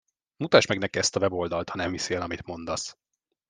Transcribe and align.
Mutasd 0.37 0.67
meg 0.67 0.79
neki 0.79 0.97
ezt 0.97 1.15
a 1.15 1.19
weboldalt, 1.19 1.69
ha 1.69 1.77
nem 1.77 1.91
hiszi 1.91 2.13
el, 2.13 2.21
amit 2.21 2.45
mondasz! 2.45 2.97